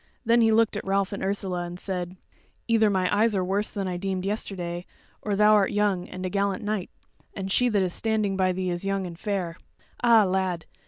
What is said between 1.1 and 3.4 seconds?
and at Ursula, and said: "Either my eyes